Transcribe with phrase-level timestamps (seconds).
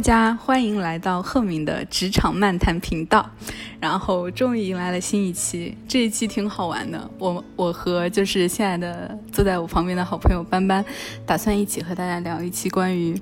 [0.00, 3.30] 大家欢迎来到赫敏的职场漫谈频道。
[3.78, 7.10] 然后终于迎来了新一期，这一期挺好玩的。
[7.18, 10.82] 我我和就是现在的坐在我旁边的好朋友班班，
[11.26, 13.14] 打算一起和大家聊一期关于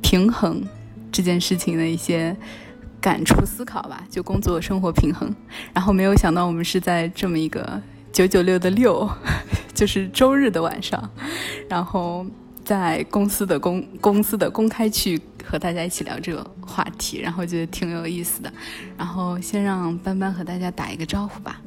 [0.00, 0.66] 平衡
[1.12, 2.34] 这件事情的一些
[3.02, 5.30] 感触思考吧，就工作生活平衡。
[5.74, 9.06] 然后没有想到我们是在这么一个九九六的六，
[9.74, 11.10] 就是周日的晚上，
[11.68, 12.24] 然后。
[12.64, 18.52] 在公司的公公司的公开去和大家一起聊这个话题，然后觉得挺有意思的。
[18.96, 21.60] 然后先让班班和大家打一个招呼吧。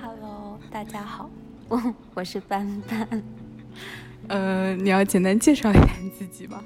[0.00, 1.30] Hello，大家好，
[1.68, 3.22] 我 我是班班。
[4.28, 6.62] 呃，你要简单介绍一下你自己吧。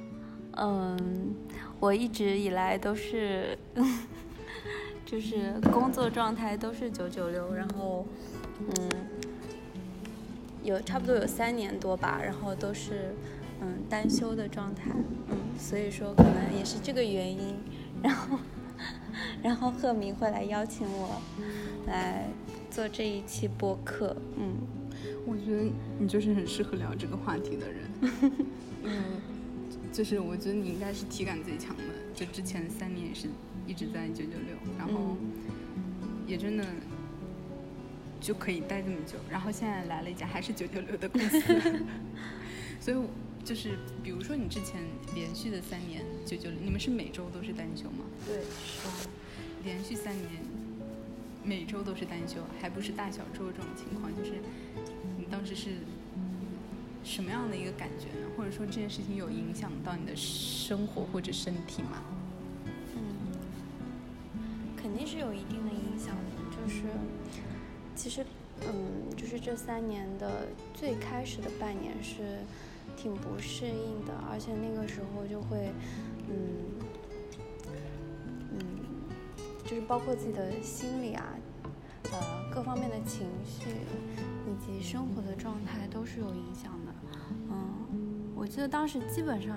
[0.56, 1.34] 嗯，
[1.78, 3.56] 我一直以来都是，
[5.04, 8.06] 就是工作状态都是九九六，然后，
[8.58, 8.90] 嗯。
[10.62, 13.14] 有差不多有三年多吧，然后都是
[13.60, 14.90] 嗯单休的状态，
[15.28, 17.54] 嗯，所以说可能也是这个原因，
[18.02, 18.38] 然后
[19.42, 21.20] 然后赫明会来邀请我
[21.86, 22.26] 来
[22.70, 24.56] 做这一期播客，嗯，
[25.26, 27.90] 我觉得你就是很适合聊这个话题的人，
[28.84, 28.92] 嗯，
[29.92, 31.82] 就是我觉得你应该是体感最强的，
[32.14, 33.28] 就之前三年也是
[33.66, 35.16] 一直在九九六，然后
[36.26, 36.64] 也真的。
[38.22, 41.40] 就可以待这么久，然后现在来了一家还是九九六的公司，
[42.78, 42.96] 所以
[43.50, 44.80] 就是比如说你之前
[45.12, 48.04] 连续的三年九九六，你们是每周都是单休吗？
[48.24, 49.08] 对，是。
[49.64, 50.28] 连续三年
[51.42, 54.34] 每周都是单休，还不是大小周这种情况，就是
[55.18, 55.78] 你当时是
[57.02, 58.28] 什么样的一个感觉呢？
[58.36, 62.04] 或者说这件事情有影响到你的生活或者身体吗？
[62.94, 63.02] 嗯，
[64.76, 66.22] 肯定是有一定的影响的，
[66.56, 66.82] 就是。
[67.96, 68.24] 其实，
[68.60, 72.38] 嗯，就是这三年的最开始的半年是
[73.00, 75.72] 挺不适应的，而且那个时候就会，
[76.28, 76.36] 嗯，
[78.52, 78.58] 嗯，
[79.64, 81.24] 就是包括自己的心理啊，
[82.12, 83.70] 呃，各方面的情绪
[84.46, 86.94] 以及生活的状态都是有影响的。
[87.48, 89.56] 嗯，我记得当时基本上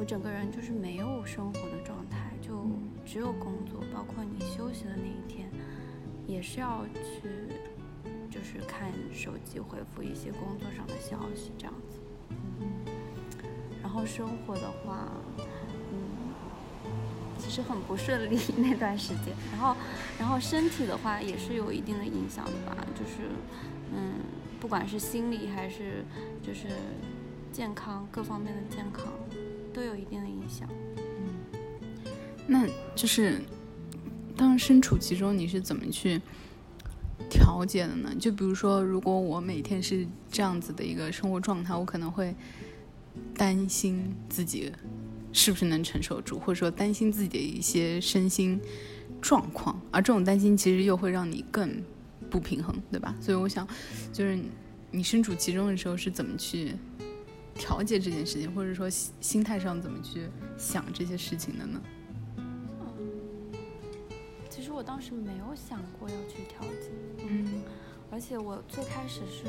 [0.00, 2.66] 我整个人就是没有生活的状态，就
[3.04, 5.50] 只有工作，包括你休息的那一天。
[6.26, 7.28] 也是要去，
[8.30, 11.98] 就是看手机回复一些工作上的消息这样子。
[13.92, 15.06] 然后生活的话，
[15.92, 16.32] 嗯，
[17.38, 19.34] 其实很不顺利 那段时间。
[19.52, 19.76] 然后，
[20.18, 23.28] 然后身体的话也是有一定的影响的吧，就是，
[23.94, 24.14] 嗯，
[24.58, 26.02] 不管是心理还是
[26.42, 26.68] 就是
[27.52, 29.12] 健康各方面的健康，
[29.74, 30.66] 都有一定的影响。
[30.96, 31.60] 嗯，
[32.46, 32.66] 那
[32.96, 33.38] 就是。
[34.34, 36.18] 当身处其中，你是怎么去
[37.28, 38.10] 调节的呢？
[38.18, 42.34] 就比如说，如果我每天是这样子的一个生活状态，我可能会
[43.34, 44.72] 担心自己
[45.32, 48.60] 是不是能承受住，或者说担心自己的一些身心
[49.20, 51.82] 状况，而这种担心其实又会让你更
[52.30, 53.14] 不平衡，对吧？
[53.20, 53.66] 所以我想，
[54.12, 54.38] 就是
[54.90, 56.74] 你身处其中的时候是怎么去
[57.54, 61.82] 调节这件事情，或者说心态上怎么去想这些事情的呢？
[62.36, 63.54] 嗯，
[64.50, 66.90] 其实我当时没有想过要去调节，
[67.26, 67.62] 嗯，
[68.10, 69.44] 而且我最开始是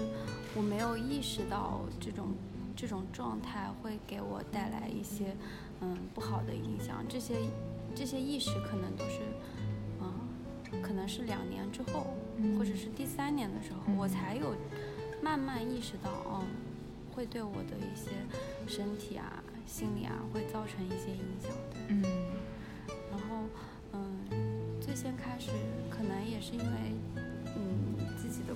[0.55, 2.33] 我没有意识到这种
[2.75, 5.35] 这种状态会给我带来一些
[5.81, 7.35] 嗯不好的影响，这些
[7.95, 9.19] 这些意识可能都是
[10.01, 12.07] 嗯可能是两年之后，
[12.57, 14.07] 或者是第三年的时候，我。
[14.07, 14.55] 才有
[15.21, 16.45] 慢慢意识到，嗯，
[17.13, 18.11] 会对我的一些
[18.67, 22.01] 身体啊、心理啊会造成一些影响的，嗯，
[23.11, 23.45] 然后
[23.93, 23.99] 嗯。
[24.81, 25.49] 最先开始
[25.89, 26.65] 可能也是因为，
[27.12, 27.12] 嗯，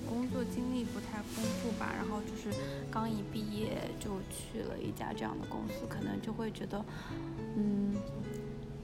[0.00, 2.56] 工作经历不太丰富吧，然后就是
[2.90, 6.84] 刚一毕业就去了一家这样的公司，可能就会觉得，
[7.56, 7.94] 嗯，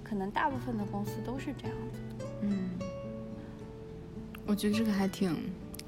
[0.03, 2.27] 可能大部分的公司都是这样子。
[2.43, 2.71] 嗯，
[4.47, 5.37] 我觉得这个还挺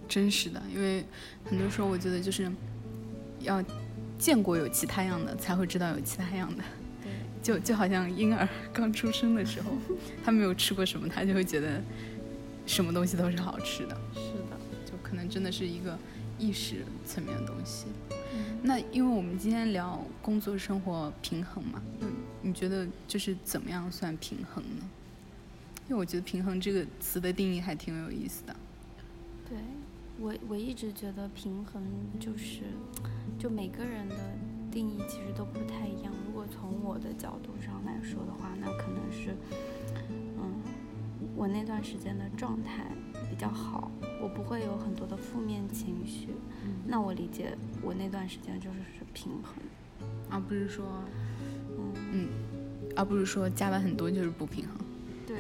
[0.08, 1.04] 真实的，因为
[1.44, 2.50] 很多时候我觉得就是
[3.40, 3.62] 要
[4.18, 6.62] 见过有其他样的，才会知道有其他样的。
[7.42, 9.70] 就就好像婴儿 刚出生的时候，
[10.24, 11.80] 他没有吃过什么，他就会觉得
[12.66, 13.96] 什么东西都是好吃的。
[14.14, 14.32] 是
[15.06, 15.96] 可能真的是一个
[16.38, 17.86] 意识层面的东西。
[18.62, 22.10] 那因为我们今天聊工作生活平衡嘛，嗯，
[22.42, 24.88] 你觉得就是怎么样算平衡呢？
[25.88, 28.56] 因为我觉得平衡这个词的定义还挺有意思的。
[29.48, 29.56] 对
[30.18, 31.82] 我，我一直觉得平衡
[32.18, 32.62] 就是，
[33.38, 34.16] 就每个人的。
[34.68, 36.12] 定义其实都不太一样。
[36.26, 39.34] 如果从我的角度上来说的话，那可能是，
[40.36, 40.52] 嗯，
[41.34, 42.90] 我那段时间的状态
[43.30, 43.90] 比较好，
[44.20, 46.28] 我不会有很多的负面情绪。
[46.86, 49.54] 那我理解我那段时间就是是平衡，
[50.30, 50.84] 而不是说，
[52.12, 52.28] 嗯，
[52.94, 54.76] 而不是说加班很多就是不平衡。
[55.26, 55.38] 对，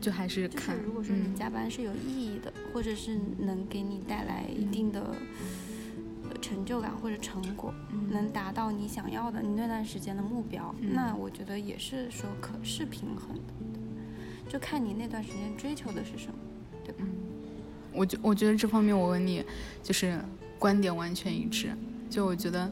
[0.00, 5.14] 就还是看，如果说你加班是有意义的，或者是能给你带来一定的
[6.40, 7.72] 成就感或者成果，
[8.10, 13.52] 能达到你想要的你那段时间的目标，那我觉得也是说可是平衡的。
[14.48, 16.38] 就看你那段时间追求的是什么，
[16.84, 17.04] 对吧？
[17.96, 19.42] 我觉我觉得这方面我跟你
[19.82, 20.20] 就是
[20.58, 21.70] 观点完全一致。
[22.08, 22.70] 就我觉得，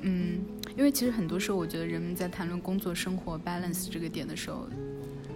[0.00, 0.40] 嗯，
[0.76, 4.66] 因为其实很多时候，我觉得人们在谈论工作生活 balance 这个点的时候，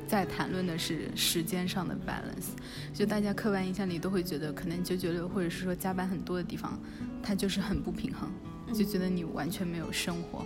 [0.08, 2.48] 在谈论的是时间上的 balance。
[2.92, 6.78] 就大家刻板印象里都会觉得，可能九九六或者是说加班很多的地方，
[7.22, 8.28] 它就是很不平衡，
[8.74, 10.44] 就觉得你完全没有生活。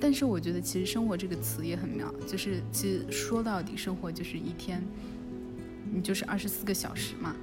[0.00, 4.82] 但是我觉得，其实“生活”这个词也很妙，就是其实说到底，生活就是一天，
[5.92, 7.34] 你就是二十四个小时嘛。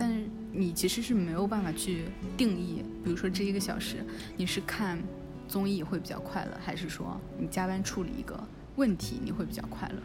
[0.00, 0.06] 对。
[0.06, 2.04] 但是你其实是没有办法去
[2.36, 3.96] 定义，比如说这一个小时，
[4.36, 4.98] 你是看
[5.46, 8.42] 综艺会比较快乐，还是说你加班处理一个
[8.76, 9.96] 问题你会比较快乐？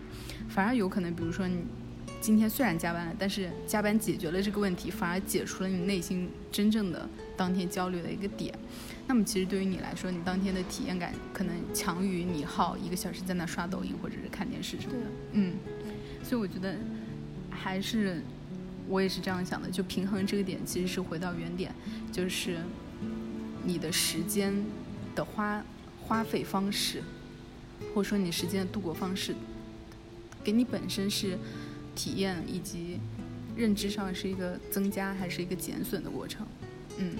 [0.50, 1.64] 反而有可能，比如说你
[2.22, 7.08] 今天虽然加班了，但是加班解决了这个问题，反而解除了你内心真正的
[7.38, 8.54] 当天焦虑的一个点。
[9.08, 15.06] 那么其实对于你来说，你当天的体验感可能强于你耗一个小时在那刷抖音或者是看电视什么的。
[15.34, 15.54] 嗯，
[16.24, 16.76] 所以我觉得
[17.52, 18.24] 还是
[18.88, 21.74] 我也是这样想的，就平衡这个点其实是回到原点，
[22.12, 22.58] 就是
[23.64, 24.54] 你的时间
[25.16, 25.64] 的花
[26.02, 27.04] 花费方式，
[27.94, 29.36] 或者说你时间的度过方式，
[30.44, 31.38] 给你本身是
[31.94, 33.00] 体验以及
[33.56, 36.46] 认知上是一个增加还是一个减损的过程。
[36.98, 37.16] 嗯，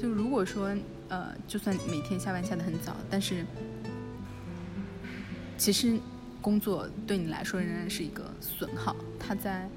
[0.00, 0.76] 就如果说。
[1.10, 3.44] 呃，就算每天下班下的很早，但是
[5.58, 5.98] 其实
[6.40, 9.68] 工作对你来说仍然是一个损耗，它在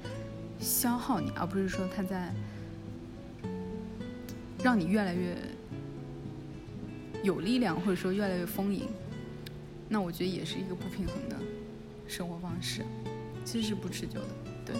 [0.64, 2.34] 消耗你，而不是说他在
[4.62, 5.36] 让你越来越
[7.22, 8.88] 有力量，或者说越来越丰盈。
[9.88, 11.36] 那我觉得也是一个不平衡的
[12.08, 12.82] 生活方式，
[13.44, 14.28] 其实是不持久的。
[14.64, 14.74] 对，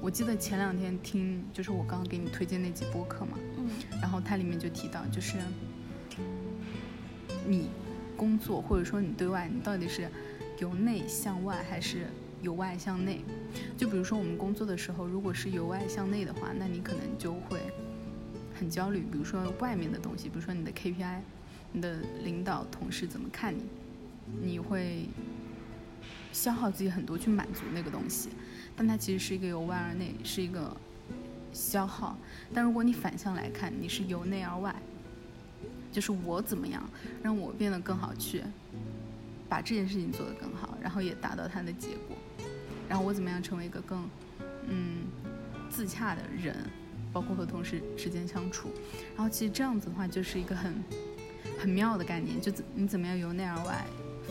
[0.00, 3.68] 我记得前两天听，就是我刚刚给你推荐那集播客嘛，嗯，
[4.00, 5.36] 然后它里面就提到，就是。
[7.46, 7.70] 你
[8.14, 10.06] 工作或者说你对外，你到底是
[10.58, 12.06] 由内向外还是
[12.42, 13.20] 由外向内？
[13.76, 17.60] 就比如说我们工作的时候，如果是由外向内的话，那你可能就会
[18.58, 19.00] 很焦虑。
[19.00, 21.18] 比如说外面的东西，比如说你的 KPI，
[21.72, 23.62] 你的领导同事怎么看你，
[24.42, 25.06] 你会
[26.32, 28.30] 消耗自己很多去满足那个东西。
[28.76, 30.76] 但它其实是一个由外而内，是一个
[31.52, 32.16] 消耗。
[32.52, 34.74] 但如果你反向来看，你是由内而外。
[35.90, 36.88] 就是我怎么样
[37.22, 38.42] 让我变得更好，去
[39.48, 42.16] 把这件事情做得更好，然后也达到它的结果。
[42.88, 44.08] 然后我怎么样成为一个更
[44.66, 45.04] 嗯
[45.68, 46.56] 自洽的人，
[47.12, 48.70] 包括和同事之间相处。
[49.14, 50.82] 然后其实这样子的话，就是一个很
[51.60, 52.40] 很妙的概念。
[52.40, 53.84] 就你怎么样由内而外，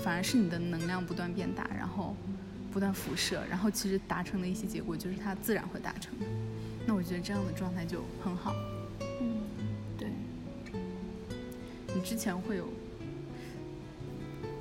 [0.04, 2.16] 反而是你的能量不断变大，然后
[2.72, 6.14] 不断辐射，然后其实达成的一些结果，就是它自然会达成。
[6.86, 8.56] 那我觉得这样的状态就很好。
[9.22, 9.42] 嗯，
[9.98, 10.10] 对
[11.94, 12.68] 你之前会有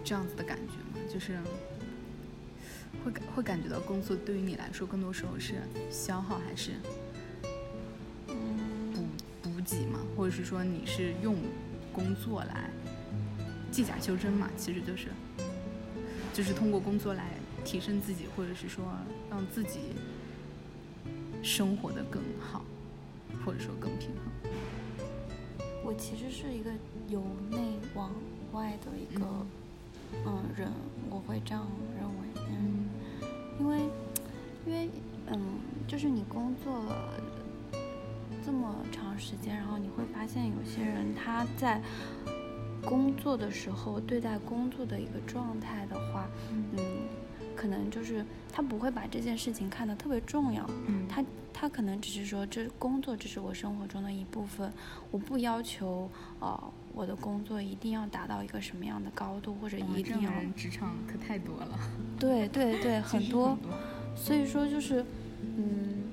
[0.02, 1.06] 这样子的感觉吗？
[1.12, 1.38] 就是
[3.06, 5.54] 会感会感觉到工作对于你来说，更多时候是
[5.92, 6.72] 消耗还是
[8.26, 9.04] 补
[9.42, 10.00] 补给嘛？
[10.16, 11.36] 或者是说你是用
[11.92, 12.68] 工作来
[13.70, 14.50] 计甲修真嘛？
[14.56, 15.06] 其实就是
[16.34, 17.30] 就是通过工作来
[17.64, 18.84] 提升自己，或者是说
[19.30, 19.78] 让自己
[21.44, 22.64] 生活的更好，
[23.44, 24.50] 或者说更平衡。
[25.84, 26.72] 我其实是一个
[27.08, 27.22] 由
[27.52, 28.10] 内往
[28.50, 29.24] 外的一个
[30.26, 30.68] 嗯人，
[31.08, 31.64] 我会这样
[31.96, 32.75] 认为，嗯，
[33.58, 33.78] 因为
[34.66, 34.88] 因为
[35.28, 35.40] 嗯，
[35.86, 37.14] 就是你工作了
[38.44, 41.80] 这么长时间，然后你会发现有些人他在
[42.84, 46.78] 工作的时候对待工作的一个状态的话，嗯，
[47.54, 51.24] 可能就是他不会把这件事情看得特别重要，嗯，他。
[51.58, 54.70] 他可能只是说，这工作只是我生活中的一部分，
[55.10, 56.06] 我不要求，
[56.38, 56.62] 呃，
[56.96, 60.30] 我的工作一定要达到一个什么样的高度，或者一定要。
[60.56, 61.78] 职场可太多了。
[62.18, 63.56] 对对对， 很多。
[64.16, 65.04] 所以说就是，
[65.42, 66.04] 嗯，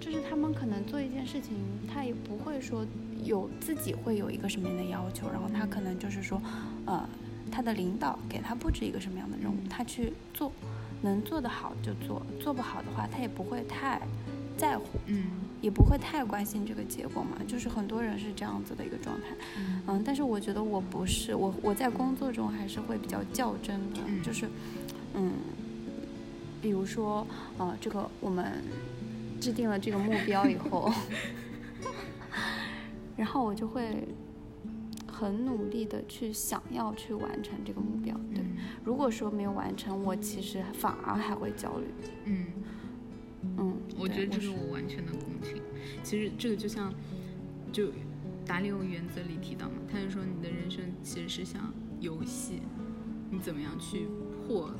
[0.00, 1.56] 就是他们可能做一件事情，
[1.92, 2.86] 他也不会说
[3.24, 6.40] 有自己会有一个什么样的要求，然后他可能就是说，
[6.84, 7.04] 呃，
[7.50, 10.52] 他的领导给他布置一个什么样的任务，他去做。
[11.02, 14.00] 能做得好就做，做不好的话，他也不会太
[14.56, 15.24] 在乎，嗯，
[15.66, 17.36] 也不会太关心这个结果嘛。
[17.44, 19.26] 就是很多人是这样子的一个状态，
[19.88, 24.48] 嗯，但是我觉得我不是，我我在工作中还是会比较较真的，就是，
[25.14, 25.32] 嗯，
[26.62, 27.26] 比如说，
[27.58, 28.62] 呃，这个我们
[29.40, 30.88] 制定了这个目标以后，
[33.18, 34.06] 然后我就会
[35.08, 38.44] 很努力的去想要去完成这个目标，对。
[38.84, 41.86] 如果说没有完成，我其实反而还会焦虑。
[42.26, 42.46] 嗯嗯，
[44.06, 45.60] 我觉得这是个我完全的共情。
[46.02, 46.92] 其实这个就像，
[47.72, 47.90] 就
[48.46, 52.60] 达利欧原则里提到嘛，他就说你的人生其实是像游戏，
[53.30, 54.06] 你怎么样去
[54.46, 54.70] 破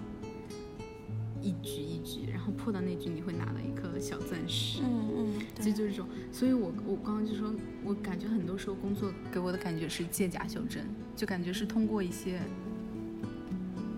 [1.42, 4.80] 一局一局，然后破到那局你会拿到一颗小钻石。
[4.82, 7.52] 嗯嗯， 其实就是这种，所以我我刚刚就说，
[7.84, 10.84] 我感觉很多时候工作给我的感觉是借假修真，
[11.16, 12.40] 就感觉是通过一些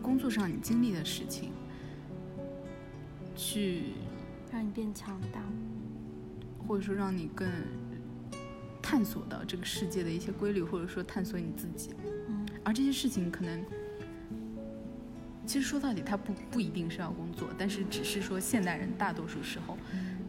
[0.03, 1.51] 工作上你经历的事情，
[3.37, 3.93] 去
[4.53, 5.41] 让你变强大。
[6.67, 7.49] 或者说让你更
[8.83, 11.95] 探索到这个世界的一些规律，或者说探索你自己。
[12.29, 13.65] 嗯而这些事情可能，
[15.47, 19.79] 其实说到底，它不不一定是要工作，但是只是说现代人大多数时候，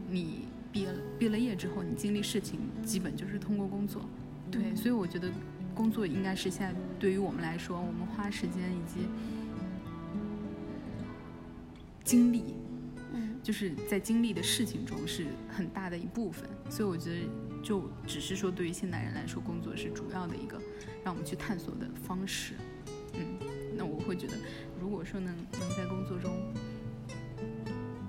[0.08, 4.08] 你毕了毕了业之后，你经历事情基本就是通过工作。
[4.50, 5.30] 对，所以我觉得
[5.74, 9.06] 工作应该是现在对于我们来说，我们花时间以及
[12.02, 12.54] 精力。
[13.40, 17.16] 嗯就是在经历的事情中是很大的一部分，所以我觉得
[17.62, 20.60] 就只是说对于现代人来说，工作是主要的一个
[21.02, 22.54] 让我们去探索的方式。
[23.14, 23.38] 嗯，
[23.76, 24.34] 那我会觉得，
[24.78, 26.30] 如果说能能在工作中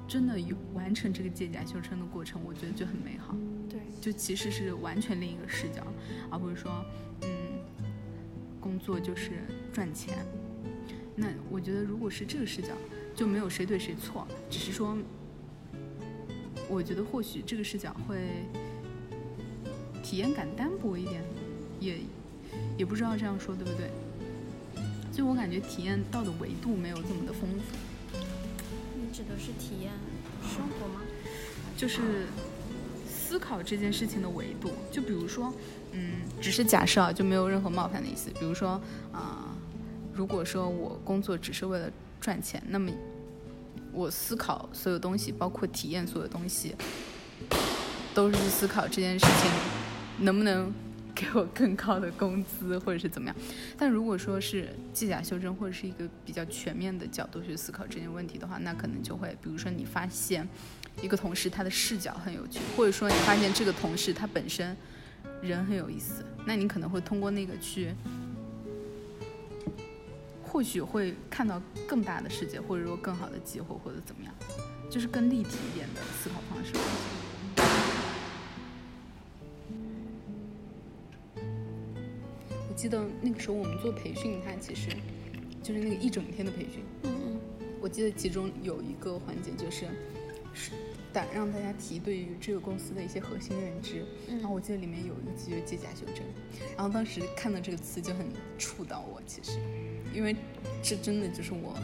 [0.08, 3.36] 真的有完成这个借假修真的过程，我觉得就很美好。
[3.70, 5.82] 对，就其实是完全另一个视角，
[6.30, 6.86] 而不是说，
[7.22, 7.30] 嗯，
[8.60, 9.32] 工作就是
[9.72, 10.18] 赚钱。
[11.16, 12.70] 那我觉得，如果是这个视角，
[13.16, 14.98] 就没有谁对谁错，只是说，
[16.72, 18.18] 我觉得或许这个视角会
[20.02, 21.22] 体验感单薄一点，
[21.82, 21.98] 也
[22.78, 23.90] 也不知道这样说对不对。
[25.12, 28.18] 就我感觉体验到的维度没有这么的丰富，
[28.96, 29.92] 你指的是体验
[30.42, 31.02] 生活吗？
[31.76, 32.28] 就是
[33.06, 34.72] 思考这件事情的维度。
[34.90, 35.54] 就比如说，
[35.92, 38.30] 嗯，只是假设啊，就没有任何冒犯的意思。
[38.40, 39.54] 比如说，啊、
[40.14, 42.90] 如果说我工作只是为了赚钱，那么
[43.94, 46.76] 我思考所有东西，包括体验所有东西，
[48.14, 49.52] 都是思考这件事情
[50.26, 50.72] 能不能
[51.14, 53.36] 给我更高的工资，或者是怎么样。
[53.78, 60.48] 但如果说是借假修真，或者是一个比较全面的角度去思考这件问题的话，那可能就会，比如说你发现
[61.02, 64.76] 一个同事他的视角很有趣，或者说你发现这个同事他本身
[65.42, 67.94] 人很有意思，那你可能会通过那个去。
[70.52, 74.34] 或许会看到更大的世界，或者说更好的机会，或者怎么样，
[74.90, 76.74] 就是更立体一点的思考方式。
[82.68, 84.90] 我记得那个时候我们做培训，它其实
[85.64, 86.84] 就是那个一整天的培训。
[87.04, 87.40] 嗯嗯
[87.80, 89.86] 我记得其中有一个环节就是，
[91.34, 94.06] 让大家提对于这个公司的一些核心认知。
[94.28, 96.24] 然后我记得里面有一句就是借假修真，
[96.76, 98.28] 然后当时看到这个词就很
[98.58, 99.60] 触到我，其实，
[100.14, 100.36] 因为
[100.82, 101.76] 这真的就是我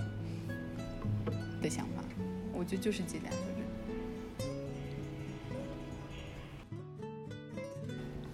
[1.61, 2.03] 的想法，
[2.53, 3.57] 我觉得就是借假修真。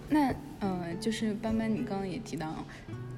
[0.09, 2.63] 那呃，就是班班，你刚刚也提到，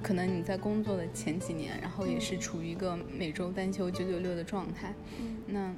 [0.02, 4.94] 可能你在工作的前几年，然后也是处于一个每周单休九九六的状态。
[5.20, 5.74] 嗯那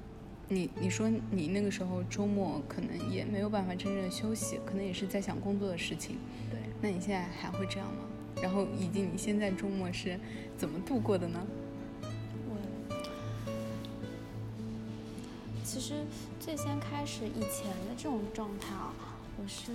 [0.49, 6.17] 你你说你那个时候周末可能也没有办法真正的休息，可能也是在想工作的事情。
[6.50, 8.05] 对，那你现在还会这样吗？
[8.40, 10.19] 然后以及你现在周末是
[10.57, 11.47] 怎么度过的呢？
[12.49, 12.57] 我
[15.64, 15.95] 其实
[16.40, 18.95] 最先开始以前的这种状态啊，
[19.37, 19.73] 我是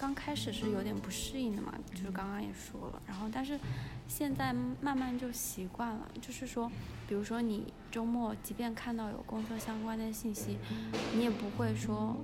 [0.00, 3.58] 刚开始是有点不适应的嘛，就是刚刚也说了，然后但是
[4.06, 6.70] 现在慢慢就习惯了，就是说，
[7.08, 10.56] 比如说你周末即便看到有工作相关的信息，
[11.16, 12.16] 你也不会说，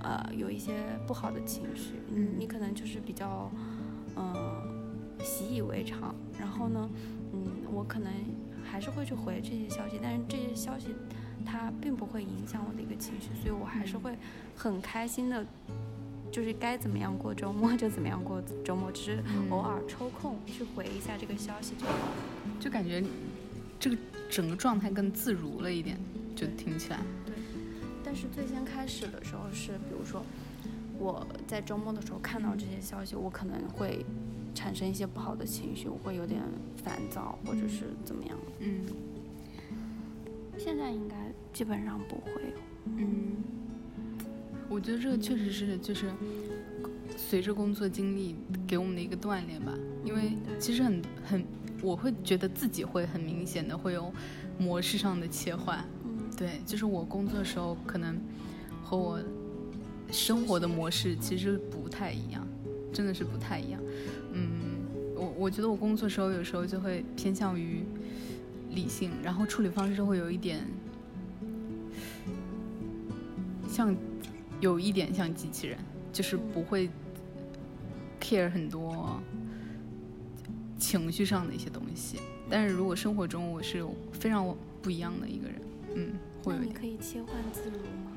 [0.00, 0.72] 呃，有一些
[1.04, 3.50] 不好的情绪，你你可能就是比较，
[4.16, 4.32] 嗯、
[5.20, 6.88] 习以为常，然后呢，
[7.32, 8.12] 嗯，我可能
[8.62, 10.94] 还是会去回这些消息，但是这些消息
[11.44, 14.16] 它并不会影响我的一个情绪，所以我还是会
[14.54, 15.44] 很开心的，
[16.30, 22.12] 就是该怎么样过周末就怎么样过周末，只是嗯偶尔抽空去回一下这个消息就好了。
[22.58, 23.02] 就感觉
[23.78, 23.96] 这个
[24.28, 25.98] 整个状态更自如了一点，
[26.36, 26.98] 就听起来。
[27.26, 27.34] 对，
[28.04, 30.22] 但是最先开始的时候是，比如说
[30.98, 34.04] 我在周末的时候看到这些消息，我可能会
[34.54, 36.40] 产生一些不好的情绪，我会有点
[36.76, 38.36] 烦躁或者是怎么样。
[38.60, 38.84] 嗯
[40.58, 41.16] 现在应该
[41.54, 42.32] 基本上不会。
[42.84, 43.36] 嗯，
[44.70, 46.06] 我觉得这个确实是就是
[47.16, 48.36] 随着工作经历
[48.68, 49.74] 给我们的一个锻炼吧，
[50.04, 51.44] 因为其实很很，
[51.82, 54.12] 我会觉得自己会很明显的会有
[54.58, 55.84] 模式上的切换。
[56.04, 58.18] 嗯对，就是我工作的时候可能
[58.82, 59.20] 和我
[60.10, 62.46] 生活的模式其实不太一样，
[62.92, 63.80] 真的是不太一样。
[64.32, 64.48] 嗯，
[65.16, 67.82] 我我觉得我工作时候有时候就会偏向于
[68.70, 70.60] 理性，然后处理方式会有一点
[73.68, 73.94] 像，
[74.60, 75.78] 有一点像机器人，
[76.12, 76.88] 就是不会
[78.20, 79.20] care 很多
[80.78, 82.18] 情绪上的一些东西。
[82.48, 85.62] 但是如果生活中我是非常不一样的一个人，
[85.94, 86.12] 嗯，
[86.44, 86.60] 会有。
[86.60, 88.12] 你可以切换自如吗？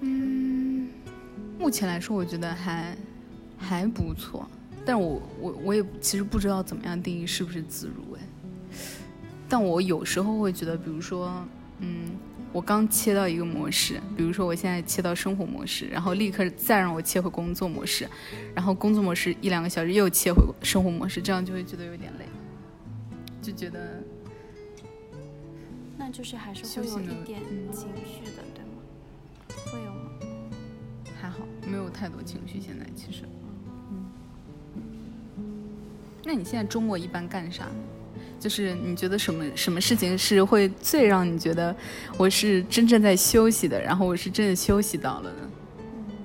[0.00, 0.88] 嗯，
[1.58, 2.96] 目前来说，我觉得还
[3.56, 4.46] 还不错。
[4.84, 8.20] 但我我我也其实不知道怎么样定义是不是自如哎，
[9.48, 11.42] 但我有时候会觉得，比如说，
[11.78, 12.10] 嗯，
[12.54, 18.08] 我刚切到一个模式，比如说我现在切到生活模式，然后立刻再让我切回工作模式，
[18.54, 22.24] 然后工作模式一两个小时又切回生活模式，这样就会觉得有点累，
[23.42, 24.00] 就觉得，
[25.98, 27.42] 那就是还是会有一点
[27.72, 28.70] 情绪的，对吗？
[29.66, 30.10] 会有吗？
[31.20, 33.24] 还好，没有太多情绪，现在其实。
[33.96, 34.04] 嗯
[36.24, 37.66] 那你现在周末一般干啥？
[38.44, 41.74] 就是你觉得什么什么事情是会最让你觉得
[42.18, 45.50] 我是真正在休息的，然后我是真的休息到了呢？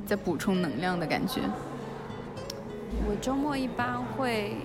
[0.06, 1.40] 在补充能量的感觉。
[3.08, 4.58] 我周末一般会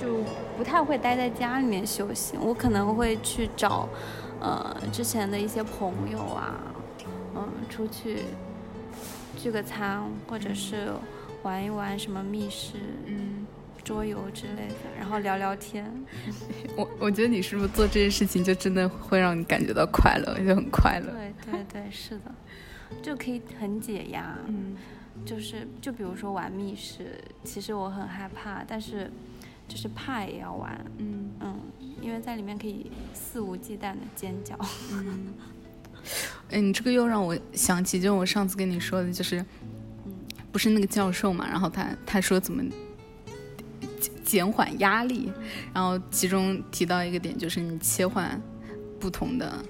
[0.00, 0.24] 就
[0.58, 3.88] 不太会待在家里面休息，我可能会去找
[4.40, 6.58] 呃之前的一些朋友啊，
[7.36, 8.24] 嗯，出去
[9.38, 10.88] 聚个餐，或者是
[11.44, 12.72] 玩一玩什么密室。
[13.06, 13.41] 嗯。
[13.84, 15.84] 桌游之类的，然后聊聊天。
[16.76, 21.12] 我我觉得你是不是做这些事情就真的会让你感觉到快乐，就很快乐。
[21.12, 22.34] 对对对，是的，
[23.02, 24.38] 就可以很解压。
[24.46, 24.76] 嗯，
[25.24, 29.10] 就是就比如说玩密室，其实我很害怕，但是
[29.66, 30.84] 就是怕也要玩。
[30.98, 31.60] 嗯嗯，
[32.00, 34.56] 因为在里面可以肆无忌惮的尖叫。
[34.92, 35.34] 嗯，
[36.50, 39.44] 哎，你这个又让我想起，就我上次跟你说的，就是，
[40.52, 42.62] 不是那个教授嘛，然后他他说怎么。
[44.32, 45.30] 减缓压力，
[45.74, 48.40] 然后其中提到一个点，就是你切换
[48.98, 49.62] 不同的，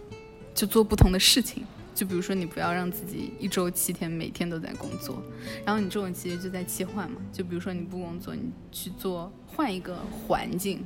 [0.55, 1.65] 就做不同的事情。
[1.93, 5.21] 就比如说，你不要让自己一周七天每天都在工作，
[5.65, 7.17] 然后你这种其实就在切换嘛。
[7.33, 9.97] 就比如说你不工作，你去做换一个
[10.29, 10.85] 环境，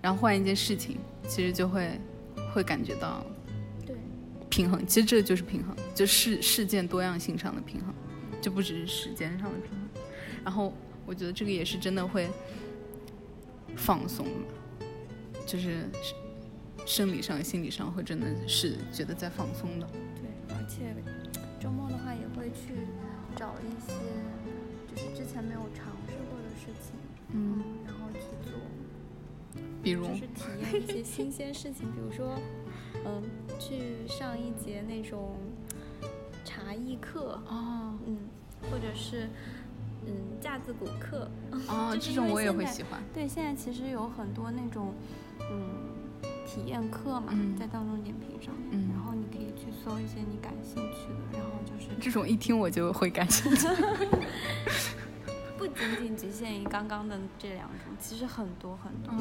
[0.00, 1.98] 然后换一件事情，其实就会
[2.54, 3.26] 会感觉到
[3.84, 3.96] 对
[4.48, 4.86] 平衡。
[4.86, 7.92] 其实这就是平衡，就事事件多样性上的平衡，
[8.40, 9.88] 就不只是时间上的平衡。
[10.44, 10.72] 然后
[11.04, 12.30] 我觉得这个也是真的会。
[13.76, 14.86] 放松嘛，
[15.46, 15.88] 就是
[16.86, 19.86] 生理上、心理上会真的是觉得在放松的。
[20.14, 20.94] 对，而且
[21.60, 22.86] 周末的话也会去
[23.36, 23.92] 找一些
[24.88, 26.94] 就是之前没有尝试过的事情，
[27.32, 28.52] 嗯，然后去做。
[29.82, 32.38] 比如，就是体验一些新鲜事情，比如说，
[33.04, 33.22] 嗯，
[33.58, 35.36] 去上一节那种
[36.44, 38.18] 茶艺课哦，嗯，
[38.70, 39.28] 或者是。
[40.06, 41.30] 嗯，架子鼓课
[41.68, 43.00] 哦，这种我也会喜欢。
[43.14, 44.94] 对，现在其实有很多那种
[45.50, 45.70] 嗯
[46.46, 53.66] 体验课嘛，在大众点评上面，然后你可以去搜一些你感兴趣的，然后就是这种一听我就会感兴趣。
[55.56, 59.14] 不仅仅局限于刚刚的这两种，其实很多很多。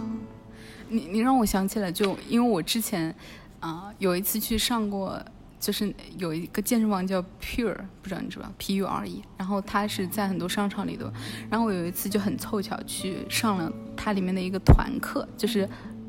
[0.89, 3.15] 你你让我想起来，就因为我之前
[3.60, 5.24] 啊有一次去上过。
[5.62, 11.06] 就是有一个健身房叫 Pure，不知道你知不知道 P U R E，然后它是在很多商场里头。
[11.52, 15.60] 然后我有一次就很凑巧去上了它里面的一个团课，就是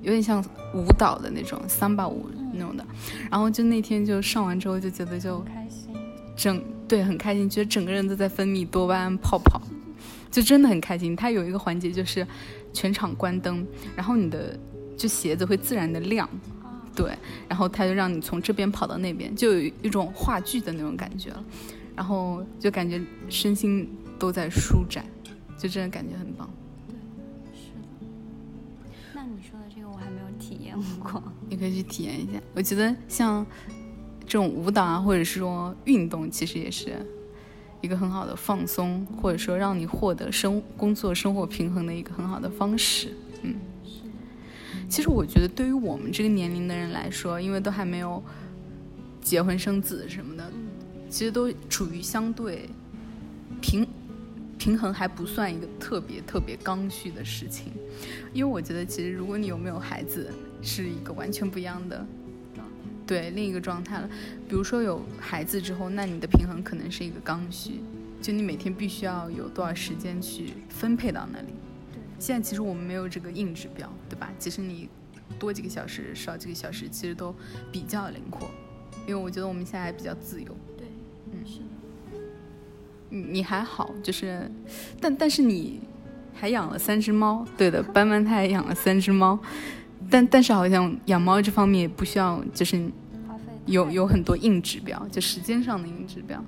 [0.01, 0.43] 有点像
[0.75, 2.85] 舞蹈的那种桑巴舞那种的。
[3.31, 5.95] 然后就那天就上完之后就觉得就开心，
[6.35, 9.61] 整对很开心，觉得整个人都在分泌多巴胺泡泡，
[10.31, 11.15] 就真的很开心。
[11.15, 12.27] 它有一个环节就是
[12.73, 14.59] 全场关灯，然后你的
[14.97, 16.27] 就鞋子会自然的亮。
[16.95, 17.17] 对，
[17.49, 21.45] 然后他就让你从这边跑到那边，就有一种话剧的那种感觉了，
[21.97, 25.05] 然后就感觉身心都在舒展，
[25.57, 26.49] 就真的感觉很棒。
[26.89, 26.95] 对，
[27.59, 28.07] 是的。
[29.15, 32.39] 那你说的这个我还没有体验过， 你可以去体验一下。
[32.55, 33.47] 我觉得像
[34.21, 36.95] 这种舞蹈啊，或者是说运动，其实也是
[37.81, 43.15] 一个很好的放松，或者说让你获得生工作生活平衡的一个很好的方式。
[43.43, 43.55] 嗯。
[44.93, 48.23] 其实我觉得，对于我们这个年龄的人来说，因为都还没有
[49.23, 50.53] 结婚生子什么的，
[51.09, 52.69] 其实都处于相对
[53.63, 53.89] 平
[54.59, 57.73] 平衡，还不算一个特别特别刚需的事情。
[58.35, 62.07] 因为我觉得，其实如果你有没有孩子，是一个完全不一样的
[63.07, 64.07] 对另一个状态了。
[64.47, 67.81] 比如说有孩子之后，那你的平衡可能是一个刚需，
[68.21, 71.55] 就你每天必须要有多少时间去分配到那里。
[72.23, 74.31] 现在其实我们没有这个硬指标，对吧？
[74.39, 74.89] 其实你
[75.41, 77.35] 多几个小时、少几个小时，其实都
[77.73, 78.49] 比较灵活，
[79.09, 80.47] 因为我觉得我们现在还比较自由。
[80.79, 80.87] 对，
[81.33, 81.65] 嗯，是的。
[83.09, 84.49] 你你还好，就是，
[85.01, 85.81] 但但是你
[86.33, 89.37] 还养了三只猫，对的，斑斑它还养了三只猫，
[90.09, 92.89] 但但是好像养猫这方面也不需要，就是
[93.67, 96.41] 有有很多硬指标，就时间上的硬指标。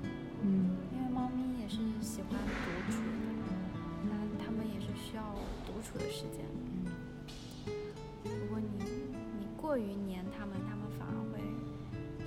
[9.75, 11.39] 过于黏他们，他们反而会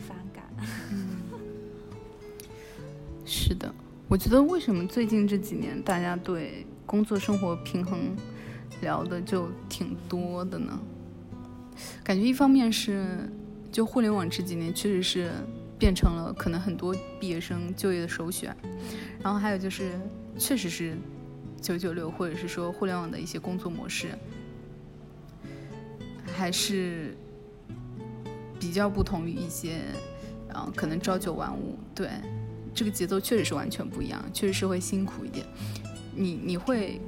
[0.07, 0.45] 反感。
[3.25, 3.75] 是的，
[4.07, 8.15] 我觉得为什么最近这几年大家对工作生活平衡
[8.83, 10.79] 聊的就挺多的呢？
[12.05, 13.27] 感觉一方面是，
[13.73, 15.31] 就互联网这几年确实是
[15.79, 18.55] 变成了可能很多毕业生就业的首选，
[19.23, 19.99] 然后还有就是
[20.37, 20.99] 确实是
[21.63, 24.09] 九九六或者是说互联网的一些工作模式，
[26.37, 27.17] 还是
[28.59, 29.81] 比较不同于一些，
[30.53, 32.09] 啊可能朝九晚五，对，
[32.75, 35.47] 这个节奏确实是完全不一样，确实是会辛苦一点。
[36.15, 37.01] 你你会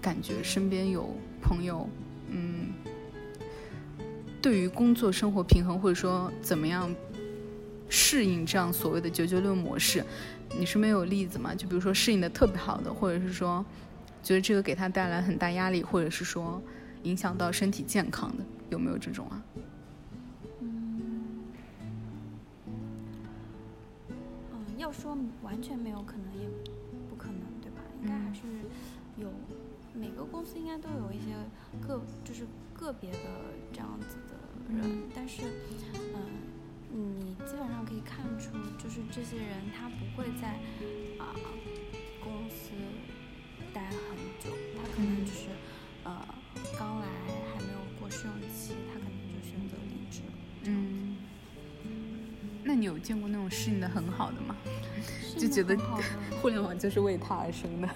[0.00, 1.88] 感觉身边有朋友，
[2.28, 2.72] 嗯。
[4.40, 6.92] 对于工作生活平衡，或者说怎么样
[7.88, 10.04] 适应这样所谓的九九六模式，
[10.58, 11.54] 你是没有例子吗？
[11.54, 13.64] 就比如说适应的特别好的，或者是说
[14.20, 16.60] 觉得这个给他带来很大压力，或者是说
[17.04, 19.40] 影响到身体健康的，有没有这种啊？
[24.92, 26.46] 要说完全没有可能也
[27.08, 27.80] 不可能，对吧？
[28.02, 28.42] 应该还是
[29.16, 29.32] 有，
[29.94, 31.32] 每个公司应该都有一些
[31.80, 33.18] 个就是个别的
[33.72, 34.34] 这样子的。
[34.68, 35.44] 人，但是，
[36.92, 40.58] 嗯，你基本上可以看出，就是这些人他不会在
[41.18, 41.32] 啊
[42.22, 42.72] 公司
[43.72, 43.96] 待很
[44.40, 45.48] 久，他可能就是
[46.04, 46.22] 呃
[46.78, 47.06] 刚来
[47.54, 50.20] 还没有过试用期，他可能就选择离职。
[50.64, 51.16] 嗯，
[52.62, 54.56] 那你有见过那种适应的很好的吗？
[55.38, 55.76] 就觉得
[56.40, 57.88] 互联网就是为他而生的。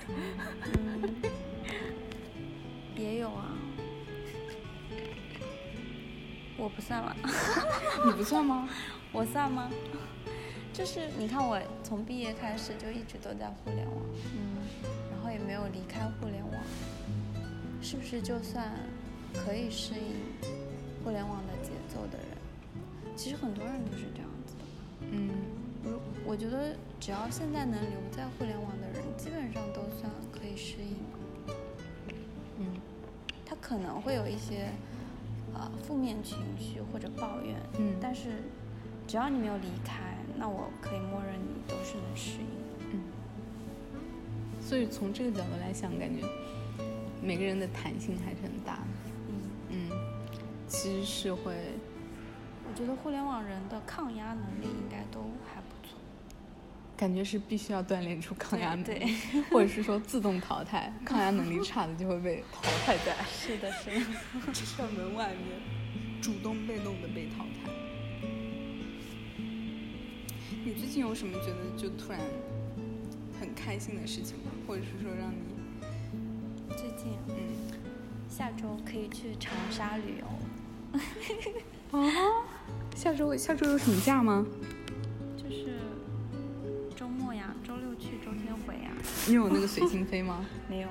[2.96, 3.52] 也有啊。
[6.58, 7.14] 我不算了，
[8.06, 8.68] 你不算吗？
[9.12, 9.70] 我算吗？
[10.72, 13.96] 就是你看，我从毕业开始就一直都在互联网，
[14.34, 14.56] 嗯，
[15.10, 16.52] 然后也没有离开互联网，
[17.82, 18.72] 是不是就算
[19.34, 20.16] 可以适应
[21.04, 23.14] 互联网的节奏的人？
[23.16, 24.64] 其实很多人都是这样子的，
[25.12, 25.30] 嗯，
[25.84, 30.96] 如我觉得只要现在能留在互联网的人，基本上都算可以适应，
[32.58, 32.80] 嗯，
[33.44, 34.70] 他可能会有一些。
[35.58, 38.42] 呃，负面情绪或者抱怨，嗯，但是
[39.08, 43.00] 只要你没有离开，那我可以默认你都是能适应的，嗯。
[44.60, 46.26] 所以从这个角度来想，感觉
[47.22, 48.86] 每个人的弹性还是很大的，
[49.30, 49.90] 嗯嗯，
[50.68, 51.54] 其实是会。
[52.68, 55.20] 我觉得互联网人的抗压能力应该都。
[56.96, 59.14] 感觉是必须要锻炼出抗压能力，
[59.50, 63.14] 或者是说自动淘汰，抗压能力差的就会被淘汰在。
[63.28, 65.60] 是的，是的， 校门外面，
[66.22, 67.70] 主动被动的被淘汰。
[70.64, 72.20] 你最近有什么觉得就突然
[73.38, 74.50] 很开心的事情吗？
[74.66, 77.34] 或者是说让你最近嗯，
[78.28, 80.98] 下周可以去长沙旅游。
[81.98, 82.00] 啊？
[82.96, 84.44] 下周下周有什么假吗？
[89.26, 90.44] 你有那个随心飞吗？
[90.68, 90.88] 没有。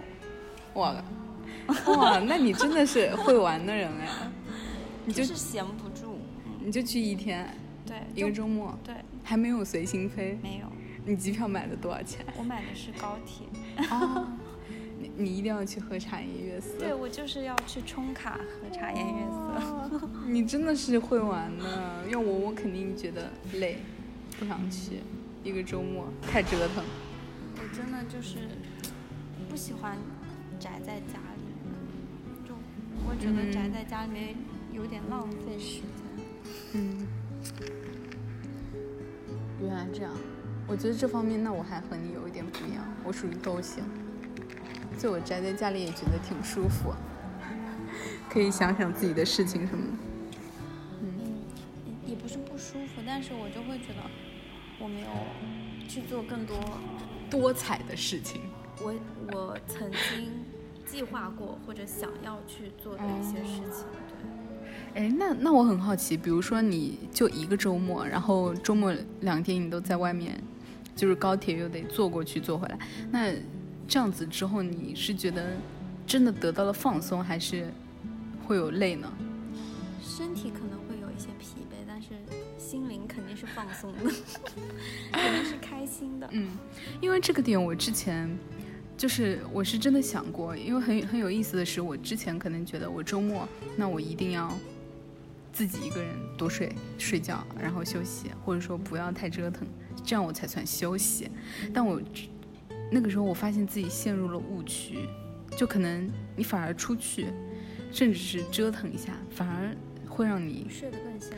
[0.76, 0.95] 哇，
[1.88, 4.08] 哇，那你真的是会玩的人哎！
[5.06, 6.17] 你就是闲不住，
[6.60, 7.48] 你就去一天，
[7.86, 8.93] 对，一个周末，对，
[9.24, 10.65] 还没有随心飞，没有。
[11.06, 12.26] 你机票买的多少钱？
[12.38, 13.48] 我买的是高铁。
[14.98, 16.69] 你你一定要去喝茶颜悦色。
[16.80, 20.10] 对，我就是要去充卡喝茶颜悦色。
[20.28, 23.78] 你真的是会玩的，要我我肯定觉得累，
[24.39, 25.02] 不想去，
[25.43, 26.84] 一个周末太折腾。
[27.76, 28.48] 真的就是
[29.50, 29.98] 不喜欢
[30.58, 32.56] 宅在家里面，就
[33.06, 34.34] 我觉得宅在家里面
[34.72, 35.90] 有点浪费时间。
[36.74, 37.06] 嗯，
[39.62, 40.14] 原来这样，
[40.66, 43.84] 我觉得这方面那我还和你有一点不一样，我属于都行，
[44.98, 46.94] 就我宅在家里也觉得挺舒服，
[48.32, 49.94] 可以想想自己的事情什么的。
[51.02, 51.44] 嗯，
[52.06, 54.02] 也不是不舒服，但是我就会觉得
[54.80, 55.08] 我没有
[55.90, 56.58] 去做更多。
[57.39, 58.41] 多彩的事情，
[58.82, 58.93] 我
[59.34, 60.32] 我曾经
[60.86, 63.86] 计划过或者想要去做的一些事情，
[64.93, 65.04] 对。
[65.04, 70.41] 哎，那那我很好奇，比如说你就一个周末，然后周末两天你都在外面，
[70.95, 72.80] 就是高铁又得坐过去坐回来，
[73.12, 73.34] 那
[73.88, 75.58] 这样子之后你是觉得
[76.08, 77.67] 真的得到了放松，还是
[78.48, 79.12] 会有累呢？
[80.02, 82.10] 身体可能会有一些疲惫，但是
[82.58, 84.00] 心灵肯定是放松的。
[85.12, 86.50] 肯定是心的，嗯，
[87.02, 88.30] 因为这个点我之前
[88.98, 94.52] 就是我是真的想过，因为很很有意思的是，我之前可能觉得我周末那我一定要
[95.54, 99.67] 自己一个人多睡睡觉，然后休息，或者说不要太折腾，
[100.04, 101.30] 这样我才算休息。
[101.74, 102.02] 但我
[102.91, 105.08] 那个时候我发现自己陷入了误区，
[105.58, 107.28] 就可能你反而出去，
[107.91, 109.76] 甚至是折腾一下，反而
[110.08, 111.32] 会让你睡得更香。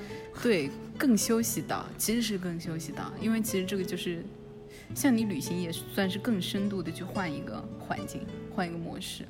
[0.44, 4.24] 对，更休息到，其实是更休息到，因为其实这个就是
[4.96, 8.22] 像你旅行也算是更深度的去换一个环境，
[8.56, 9.26] 换一个模式。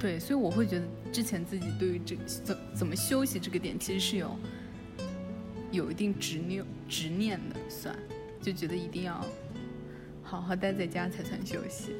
[0.00, 4.36] 对，所以我会觉得之前自己对于这怎怎么休息这个点，其实是有
[5.70, 7.94] 有一定执拗执念的，算
[8.40, 9.24] 就觉得一定要
[10.22, 11.92] 好好待在家才算休息。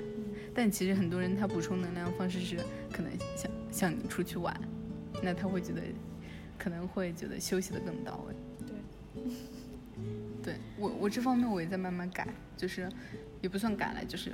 [0.55, 2.57] 但其实很多人他补充能量方式是
[2.90, 4.59] 可能像像你出去玩，
[5.23, 5.83] 那他会觉得
[6.59, 8.35] 可能会觉得休息的更到位。
[8.66, 9.23] 对，
[10.42, 12.26] 对我我这方面我也在慢慢改，
[12.57, 12.88] 就是
[13.42, 14.33] 也不算改了，就是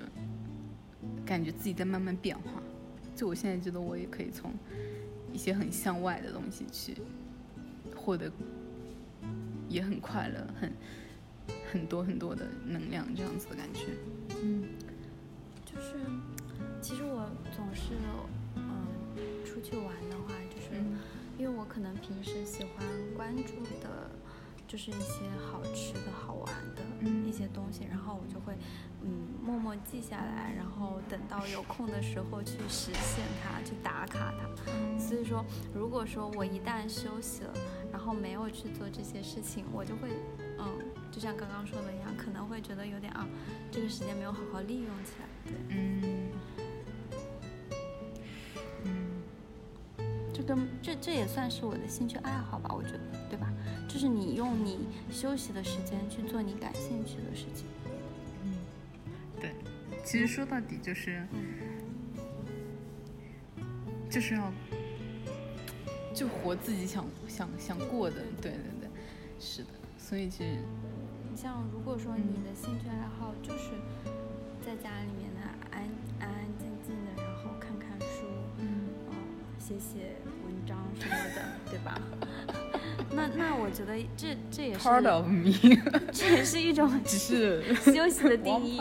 [1.25, 2.63] 感觉自己在慢慢变化。
[3.15, 4.53] 就我现在觉得，我也可以从
[5.33, 6.97] 一些很向外的东西去
[7.97, 8.31] 获得，
[9.69, 10.73] 也很快乐，很
[11.73, 13.87] 很多很多的能量，这样子的感觉。
[14.43, 14.69] 嗯，
[15.65, 15.97] 就是
[16.81, 17.95] 其实我总是
[18.55, 18.87] 嗯
[19.45, 20.81] 出去玩的话，就是
[21.37, 24.11] 因为我可能平时喜欢关注的。
[24.67, 26.83] 就是一些好吃的好玩的
[27.25, 28.53] 一些东西，然后我就会
[29.03, 34.99] 嗯默默记下来，然后等到有空的时候去实现它，去打卡它。
[34.99, 37.55] 所以说，如果说我一旦休息了，
[37.93, 40.09] 然后没有去做这些事情，我就会
[40.59, 40.67] 嗯，
[41.13, 43.27] 就像刚刚说的一样，可能会觉得有点啊，
[43.71, 45.27] 这个时间没有好好利用起来。
[45.45, 46.31] 对，嗯，
[48.85, 49.23] 嗯，
[50.35, 53.16] 这跟这这也算是我的兴趣爱好吧，我觉得？
[53.97, 57.65] 就是你用你休息的时间去做你感兴趣的事情。
[58.45, 58.53] 嗯，
[59.41, 59.53] 对，
[60.05, 61.27] 其实说到底就是，
[64.11, 64.53] 就是要
[66.13, 68.91] 就活自己想想想过的，对对对，
[69.41, 69.69] 是的。
[69.97, 70.59] 所以其实，
[71.31, 73.71] 你像如果说你的兴趣爱好就是
[74.61, 75.81] 在家里面呢安
[76.21, 78.27] 安安静静的，然后看看书，
[78.59, 78.91] 嗯，
[79.59, 81.99] 写写文章什么的，对吧？
[83.17, 85.53] 那那我觉得这这也是 part of me，
[86.13, 88.81] 这也是一种 只是休息的 定义。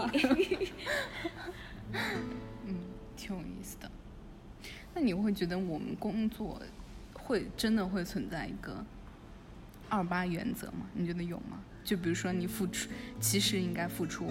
[2.65, 2.75] 嗯，
[3.15, 3.89] 挺有意思的。
[4.93, 6.61] 那你会觉得我们工作
[7.13, 8.85] 会真的会存在一个
[9.89, 10.85] 二八原则吗？
[10.93, 11.63] 你觉得有吗？
[11.83, 12.89] 就比如说你付出，
[13.21, 14.27] 其实应该付出，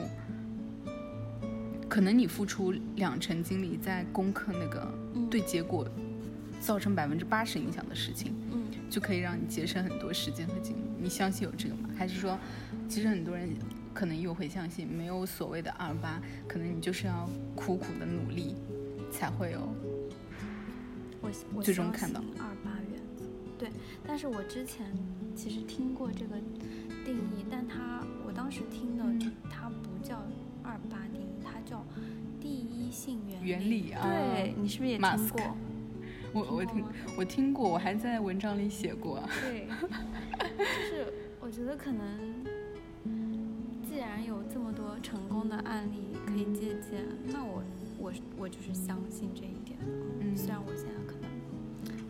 [1.88, 4.92] 可能你付出两成精力在攻克那个
[5.30, 5.88] 对结果
[6.64, 8.34] 造成百分之八十影响的事情。
[8.52, 11.88] 嗯就可以让你节省很多时间和精力，你相信有这个吗？
[11.96, 12.38] 还是说，
[12.88, 13.48] 其实很多人
[13.92, 18.54] 可能又会相信没有所谓的二八，可能你就是要苦苦的努力，
[19.10, 19.60] 才会有。
[21.52, 23.24] 我最终看到二八原则，
[23.58, 23.68] 对。
[24.06, 24.86] 但是我之前
[25.34, 26.36] 其实听过这个
[27.04, 29.02] 定义，但它我当时听的
[29.50, 30.22] 它不叫
[30.62, 31.84] 二八定义，它叫
[32.40, 33.90] 第一性原原理。
[33.90, 35.56] 啊，对你是不是也听过？
[36.34, 36.84] 我我听
[37.16, 39.22] 我听过，我还在文章里写过。
[39.40, 39.68] 对，
[40.58, 42.44] 就是我觉得可能，
[43.88, 47.62] 既然有这么多成功的案例可以借鉴，那我
[47.98, 49.78] 我我就是相信这一点。
[50.20, 51.30] 嗯，虽然我现在可能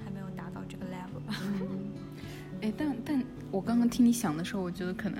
[0.03, 1.37] 还没有达到这个 level 吧。
[2.63, 5.19] 哎，但但我刚刚听你想的时候，我觉得可能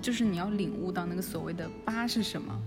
[0.00, 2.58] 就是你要领悟到那个所谓的八是什么，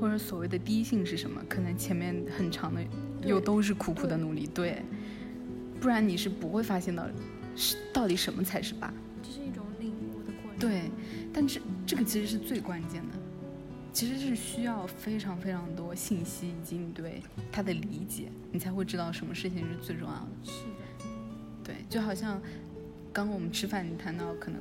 [0.00, 2.80] 或者所谓的低性是什么，可能前面很长的。
[3.22, 4.82] 又都是苦苦的努力，对，
[5.80, 7.06] 不然你是不会发现到，
[7.54, 8.92] 是到底什么才是吧。
[9.22, 10.58] 这是一种领悟的过程。
[10.58, 10.90] 对，
[11.32, 13.16] 但这这个其实是最关键的，
[13.92, 20.28] 其实是需要非常非常多信息以及你对它的理解，你才会知道什么事情是最重要的。
[20.44, 21.08] 是的。
[21.64, 22.40] 对，就好像
[23.12, 24.60] 刚刚我们吃饭，你谈到可能，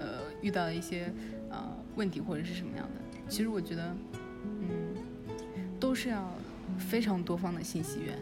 [0.00, 1.12] 呃，遇到了一些
[1.50, 3.96] 呃问题或者是什么样的，其实我觉得，
[4.44, 4.94] 嗯，
[5.78, 6.32] 都是要。
[6.78, 8.18] 非常多方的信息源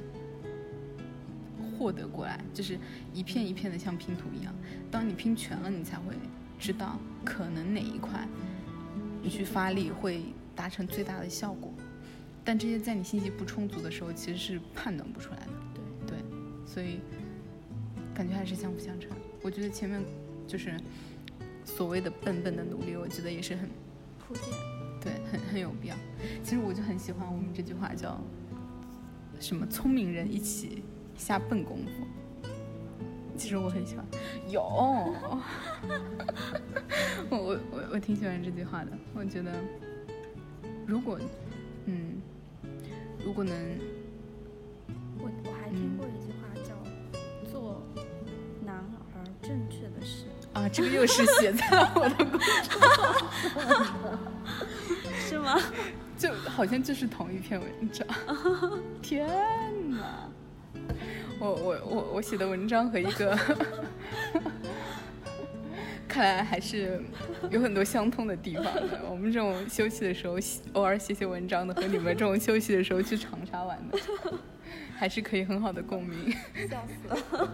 [1.78, 2.78] 获得过来，就是
[3.12, 4.54] 一片一片的像拼图一样。
[4.90, 6.14] 当你拼全了，你才会
[6.58, 8.26] 知道可能哪一块
[9.22, 10.22] 你去发力会
[10.54, 11.72] 达成最大的效果。
[12.44, 15.52] 但这些在你信息不充足的时候，其实是判断不出来的。
[16.06, 16.24] 对对，
[16.66, 17.00] 所以
[18.14, 19.10] 感觉还是相辅相成。
[19.42, 20.02] 我觉得前面
[20.46, 20.78] 就是
[21.64, 23.68] 所谓的笨笨的努力，我觉得也是很
[24.18, 24.44] 铺垫，
[25.04, 25.94] 对，很很有必要。
[26.42, 28.18] 其实我就很喜欢我们这句话叫。
[29.40, 30.84] 什么聪明人一起
[31.16, 32.06] 下笨功夫？
[33.36, 34.06] 其实我很喜欢，
[34.48, 34.62] 有，
[37.28, 38.92] 我我我我挺喜欢这句话的。
[39.12, 39.52] 我觉得，
[40.86, 41.18] 如果，
[41.86, 42.22] 嗯，
[43.24, 43.52] 如果能，
[45.18, 46.72] 我我还听过一句话叫
[47.50, 47.82] “做
[48.64, 48.82] 男
[50.72, 53.48] 这个又是写在了我的公众号，是
[55.44, 55.60] 吗？
[56.16, 58.06] 就好像就是同一篇文章。
[59.02, 59.28] 天
[59.90, 60.28] 哪！
[61.38, 63.38] 我我我我写的文章和一个，
[66.08, 67.02] 看来还是
[67.50, 69.00] 有很多相通的地方的。
[69.10, 70.38] 我们这种休息的时候
[70.74, 73.98] 偶尔写写文章的，和你们这种休息的时候去长沙玩的，
[74.96, 76.30] 还是可以很好的共鸣。
[76.68, 77.48] 笑死了！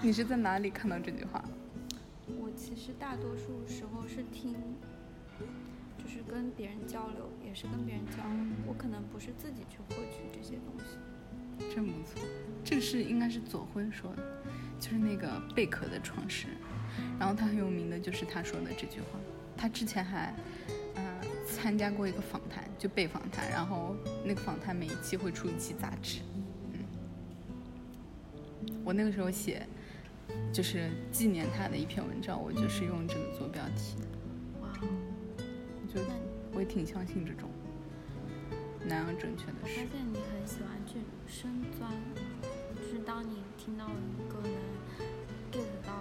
[0.00, 1.44] 你是在哪里看到这句话？
[2.38, 4.56] 我其实大多数时候是听，
[6.06, 8.46] 就是跟别人交流，也是跟别人交流。
[8.64, 10.96] 我可能不是自己去获取这些东西。
[11.74, 12.22] 真不错，
[12.62, 14.22] 这个是应该是左晖说的，
[14.78, 16.56] 就是那个贝壳的创始人，
[17.18, 19.18] 然后他很有名的就是他说的这句话。
[19.56, 20.32] 他之前还，
[20.94, 26.20] 呃，参加过一个访谈，就被访谈，然后那个访谈每一期会出一期杂志，
[26.72, 26.84] 嗯，
[28.84, 29.66] 我那个时候写，
[30.52, 33.96] 就是纪念他的一篇文章，我就是用这个做标题。
[36.52, 37.48] 我也挺相信这种。
[38.84, 39.80] 哪样正确的是？
[39.80, 41.90] 我发现你很喜欢去深钻，
[42.76, 44.52] 就是当你听到一个能
[45.50, 45.92] get 到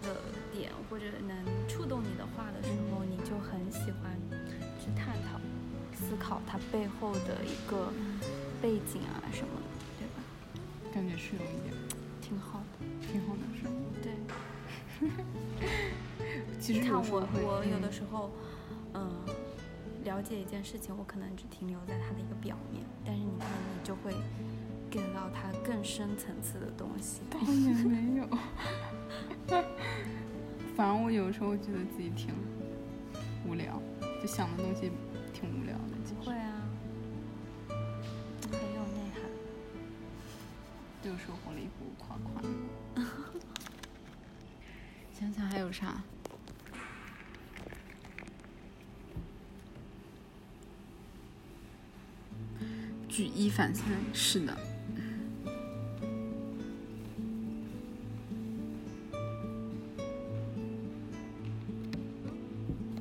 [0.00, 0.16] 的
[0.50, 1.36] 点，或者能
[1.68, 4.16] 触动你的话的时候，你就很喜欢
[4.80, 5.38] 去探讨、
[5.94, 7.92] 思考它背后的一个
[8.62, 10.24] 背景啊什么的，对吧？
[10.94, 11.74] 感觉是有一点，
[12.22, 13.70] 挺好的，挺好的，是吗？
[14.02, 14.12] 对。
[16.58, 18.51] 其实看我，我有的时候，嗯。
[20.04, 24.12] 了解一件事情，我可能只停留在它的一个表面，但是你看，你就会
[24.90, 27.22] get 到它更深层次的东西。
[27.30, 28.28] 倒也没有，
[30.76, 32.34] 反正我有时候觉得自己挺
[33.46, 33.80] 无聊，
[34.20, 34.90] 就想的东西
[35.32, 35.94] 挺无聊的。
[36.18, 36.62] 不会啊，
[37.68, 39.22] 很有内涵，
[41.04, 42.42] 又收获了一股夸夸。
[45.12, 46.02] 想想还有啥？
[53.12, 54.58] 举一反三，是的。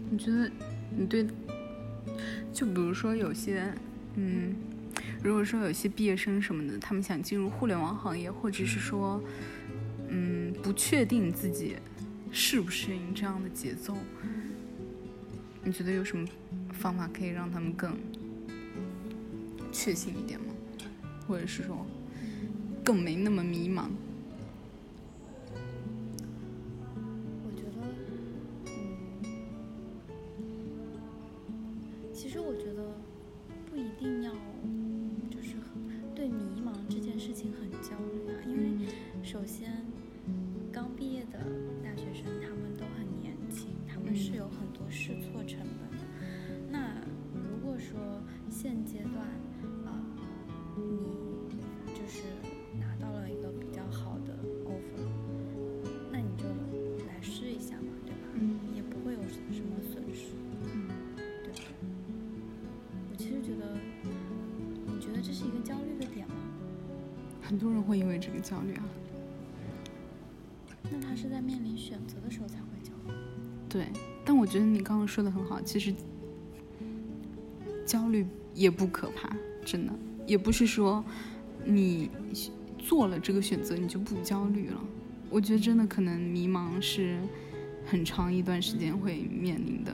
[0.09, 0.51] 你觉得
[0.97, 1.25] 你对，
[2.51, 3.73] 就比如说有些，
[4.15, 4.53] 嗯，
[5.23, 9.23] 如果说有些毕业生什么的，他们想进入互联网行业，或者是说，
[10.09, 11.77] 嗯，不确定自己
[12.33, 13.95] 适不适应这样的节奏，
[15.63, 16.27] 你觉得有什么
[16.73, 17.97] 方法可以让他们更？
[19.83, 20.53] 确信一点吗？
[21.27, 21.83] 或者是说，
[22.83, 23.85] 更没那么迷茫？
[67.51, 68.83] 很多人会因为这个焦虑啊。
[70.89, 73.13] 那他是在面临选择的时候才会焦虑。
[73.67, 73.87] 对，
[74.23, 75.93] 但我觉得你刚刚说的很好，其实
[77.85, 79.35] 焦虑也不可怕，
[79.65, 79.91] 真的。
[80.25, 81.03] 也不是说
[81.65, 82.09] 你
[82.77, 84.81] 做了这个选择你就不焦虑了。
[85.29, 87.19] 我觉得真的可能迷茫是
[87.85, 89.91] 很长一段时间会面临的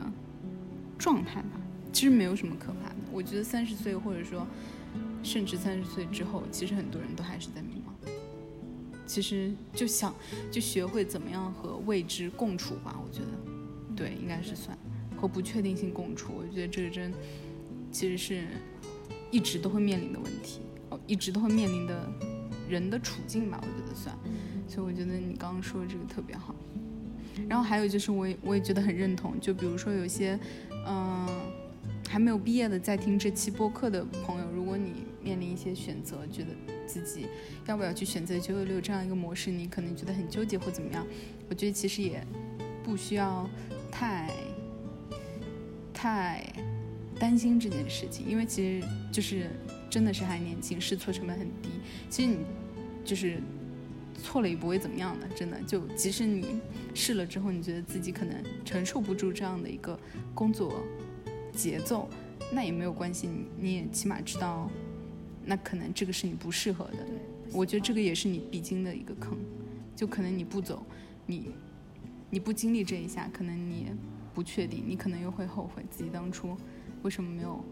[0.95, 1.59] 状态吧。
[1.91, 2.95] 其实没有什么可怕的。
[3.11, 4.45] 我觉得三十岁或者说
[5.27, 8.09] 甚至三十岁之后，其实很多人都还是在迷茫。
[9.05, 10.15] 其实就想
[10.49, 12.97] 就学会怎么样和未知共处吧。
[13.03, 14.77] 我觉得对，应该是算
[15.19, 16.33] 和不确定性共处。
[16.37, 17.13] 我觉得这个真
[17.91, 18.47] 其实是。
[19.29, 22.09] 一直都会面临的问题哦，一直都会面临的
[22.69, 24.17] 人的处境吧，我觉得算。
[24.69, 26.55] 所以我觉得你刚刚说的这个特别好。
[27.49, 29.37] 然后还有就是，我也我也觉得很认同。
[29.41, 30.39] 就比如说有些
[30.87, 31.27] 嗯
[32.07, 34.46] 还没有毕业的在听这期播客的朋友，
[35.27, 36.49] 面临一些选择，觉得
[36.85, 37.27] 自己
[37.65, 41.05] 要不要去选择九九六这样一个模式，你可能觉得很纠结或怎么样，
[41.49, 42.25] 我觉得其实也
[42.83, 43.49] 不需要
[43.91, 44.31] 太
[45.93, 46.43] 太。
[47.19, 49.49] 担心这件事情，因为其实就是
[49.89, 51.69] 真的是还年轻，试错成本很低。
[52.11, 52.37] 其实你
[53.03, 53.41] 就是
[54.23, 55.59] 错了也不会怎么样的，真的。
[55.65, 56.59] 就即使你
[56.93, 59.99] 试了之后，你觉得自己可能承受不住这样的一个
[60.35, 60.83] 工作
[61.51, 62.07] 节奏，
[62.53, 64.69] 那也没有关系，你你也起码知道，
[65.47, 66.97] 那可能这个是你不适合的。
[67.53, 69.37] 我觉得这个也是你必经的一个坑，
[69.95, 70.85] 就可能你不走，
[71.25, 71.51] 你
[72.29, 73.87] 你不经历这一下，可能你
[74.33, 76.57] 不确定，你可能又会后悔自己当初
[77.03, 77.63] 为什么没有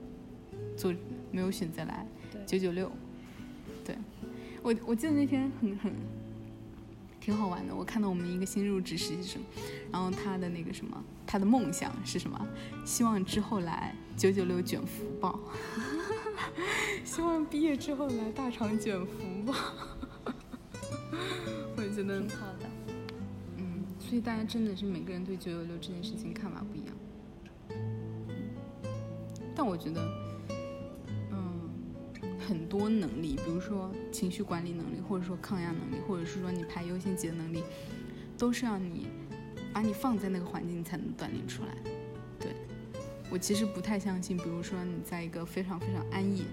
[0.77, 0.95] 做，
[1.29, 2.07] 没有选择来
[2.47, 2.89] 九九六。
[3.83, 3.97] 对，
[4.63, 5.93] 我我记得那天很很
[7.19, 9.41] 挺好玩的，我看到我们一个新入职实习生，
[9.91, 12.47] 然后他的那个什么，他的梦想是什么？
[12.85, 15.37] 希望之后来九九六卷福报，
[17.03, 19.73] 希望毕业之后来大厂卷福吧。
[21.77, 22.69] 我觉得挺好的。
[23.57, 26.95] 嗯所以大家真的是每个人对九九六这件事情看法不一样，
[29.55, 30.01] 但我觉得，
[31.31, 31.69] 嗯，
[32.47, 37.63] 很多能力，比如说情绪管理能力，或者说抗压能力，或者是说你排优先级的能力，
[38.37, 39.07] 都是要你
[39.73, 41.75] 把你放在那个环境才能锻炼出来。
[42.39, 42.51] 对
[43.35, 46.45] 我其实不太相信，比如说你在一个非常非常安逸，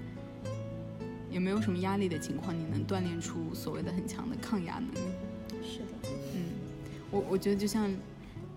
[1.31, 5.09] 也没有什么压力的情况，你能锻炼出所谓的很强的抗压能力。
[5.63, 6.09] 是的。
[6.35, 6.43] 嗯
[7.13, 7.89] 我我觉得就像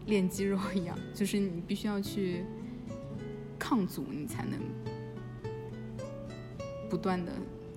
[0.07, 2.43] 练肌肉一样，就是你必须要去
[3.59, 4.59] 抗阻，你才能
[6.89, 7.31] 不断的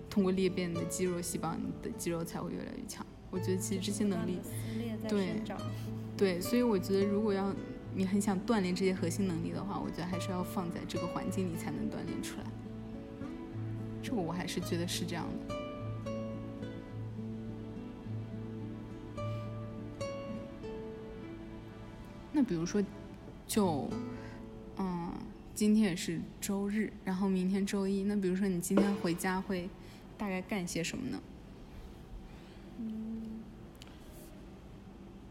[0.09, 3.05] 通过裂变的肌肉细胞，你的肌肉才会越来越强。
[3.31, 4.39] 我觉得其实这些能力，
[5.07, 5.43] 对
[6.17, 7.55] 对，所以我觉得如果要
[7.95, 12.47] 你很想锻炼这些核心能力的话，我觉得还是要放在这个环境里才能锻炼出来。
[14.03, 15.57] 这个我还是觉得是这样的。
[22.33, 22.81] 那比如说，
[23.49, 23.91] 就，
[24.77, 25.13] 嗯，
[25.55, 28.05] 今天也是周日，然后明天周一。
[28.05, 29.69] 那比如说你今天回家会
[30.17, 31.21] 大概干些什么呢？
[32.79, 33.41] 嗯，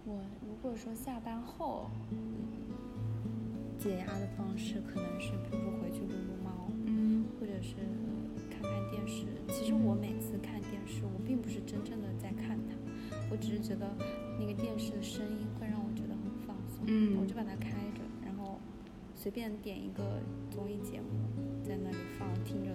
[0.04, 1.90] 我如果说下班后，
[3.80, 7.76] 解压的方式可能是，比如说回去撸撸猫，嗯，或者是
[8.50, 9.26] 看看电视。
[9.50, 12.76] 其实我每次看电视，我并不是真正的在看它，
[13.32, 13.92] 我只是觉得
[14.40, 16.16] 那个电视的声音会让我觉得。
[16.90, 18.58] 嗯，我就把它开着，然后
[19.14, 21.08] 随便点一个综艺节目，
[21.62, 22.72] 在那里放，听着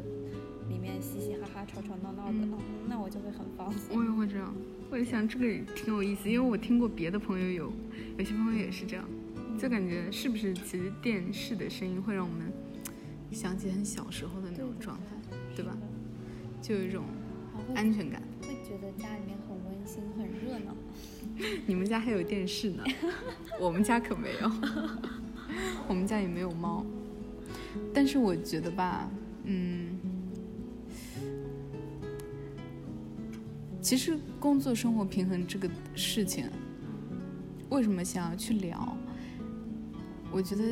[0.69, 2.47] 里面嘻嘻哈哈、吵吵闹闹的，
[2.87, 3.97] 那我就会很放松。
[3.97, 4.53] 我也会这样，
[4.93, 7.73] 我也想这个也挺有意思，因为我听过别的朋友有，
[8.19, 9.03] 有些朋友也是这样，
[9.59, 12.53] 就感觉是不是其实电视的声音会让我们
[13.31, 15.17] 想起很小时候的那种状态，
[15.57, 15.75] 对吧？
[16.61, 17.05] 就有一种
[17.75, 20.77] 安全感，会觉得家里面很温馨、很热闹。
[21.65, 22.85] 你们家还有电视呢，
[23.59, 24.53] 我们家可没有，
[25.89, 26.85] 我们家也没有猫。
[27.95, 29.11] 但是我觉得吧，
[29.45, 29.92] 嗯，
[33.83, 36.49] 其实工作生活平衡这个事情，
[37.69, 38.97] 为什么想要去聊？
[40.31, 40.63] 我觉得，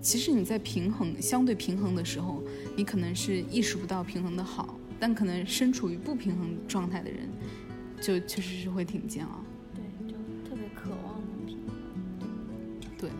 [0.00, 2.42] 其实你在平衡相对平衡的时候，
[2.76, 7.28] 你可能是意识不到平衡的好，但可能身处于不平衡状态的人。
[7.98, 9.42] 就确实是会挺煎熬，
[9.74, 10.14] 对，就
[10.46, 11.74] 特别渴望能平衡。
[12.98, 13.10] 对，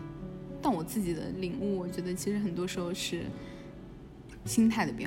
[0.61, 3.25] 但我自己的领悟，我觉得其实很多时候是
[4.45, 5.06] 心态的变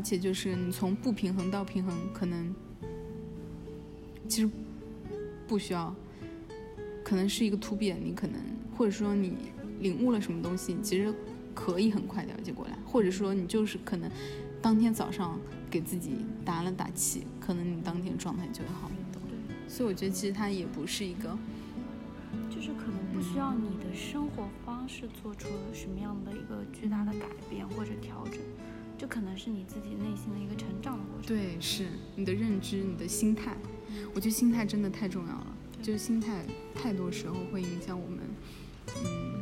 [0.00, 2.54] 而且就是你从不平衡到平衡，可能
[4.26, 4.48] 其实
[5.46, 5.94] 不需要，
[7.04, 8.40] 可能是一个突变，你可能
[8.74, 9.34] 或者说你
[9.80, 11.12] 领悟了什么东西，其实
[11.54, 14.10] 可以很快了解过来，或者说你就是可能
[14.62, 15.38] 当天早上。
[15.70, 19.22] 给自己打了打气，可能你当天状态就会好很多。
[19.68, 21.38] 所以我觉得其实它也不是一个，
[22.52, 28.40] 就是可能不需要你的生活方式做出什么样的一个巨大的改变或者调整，
[29.00, 31.34] 这可能是你自己内心的一个成长的过程。
[31.34, 31.86] 对，是
[32.16, 33.56] 你的认知、你的心态。
[34.12, 36.44] 我觉得心态真的太重要了，就是心态
[36.74, 38.18] 太多时候会影响我们，
[39.02, 39.40] 嗯，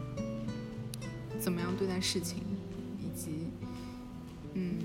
[1.41, 2.39] 怎么样对待事情，
[3.01, 3.49] 以及，
[4.55, 4.77] 嗯。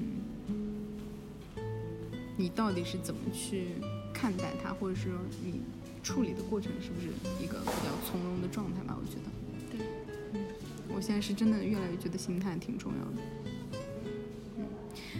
[2.35, 3.75] 你到底是怎么去
[4.11, 5.61] 看待它，或者是说你
[6.01, 7.09] 处理的过程是不是
[7.39, 8.97] 一个比较从容的状态吧？
[8.99, 9.85] 我觉得，对，
[10.33, 10.41] 嗯，
[10.95, 13.21] 我现在是真的越来越觉得心态挺重要的。